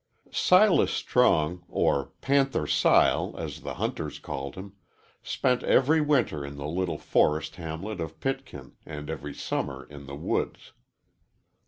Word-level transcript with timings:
IV 0.25 0.35
SILAS 0.35 0.89
STRONG, 0.93 1.63
or 1.69 2.07
"Panther 2.21 2.65
Sile," 2.65 3.35
as 3.37 3.59
the 3.59 3.75
hunters 3.75 4.17
called 4.17 4.55
him, 4.55 4.73
spent 5.21 5.61
every 5.61 6.01
winter 6.01 6.43
in 6.43 6.55
the 6.55 6.65
little 6.67 6.97
forest 6.97 7.57
hamlet 7.57 8.01
of 8.01 8.19
Pitkin 8.19 8.71
and 8.83 9.11
every 9.11 9.35
summer 9.35 9.85
in 9.85 10.07
the 10.07 10.15
woods. 10.15 10.71